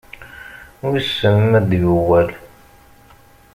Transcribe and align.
Wissen 0.89 1.37
ma 1.49 1.57
ad 1.59 1.65
d-yuɣal? 1.69 2.29